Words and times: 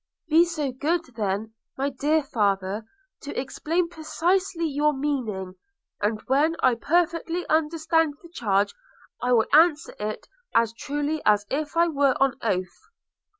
'Be 0.29 0.45
so 0.45 0.71
good 0.71 1.05
then, 1.15 1.53
my 1.77 1.91
dear 1.91 2.23
father, 2.23 2.85
to 3.21 3.39
explain 3.39 3.87
precisely 3.87 4.65
your 4.67 4.93
meaning; 4.93 5.53
and 6.01 6.19
when 6.25 6.55
I 6.63 6.73
perfectly 6.73 7.45
understand 7.47 8.15
the 8.23 8.29
charge, 8.29 8.73
I 9.21 9.31
will 9.33 9.45
answer 9.53 9.93
it 9.99 10.27
as 10.55 10.73
truly 10.73 11.21
as 11.23 11.45
if 11.51 11.77
I 11.77 11.87
were 11.87 12.15
on 12.19 12.33
oath.' 12.41 12.81